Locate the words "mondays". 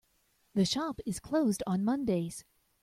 1.85-2.43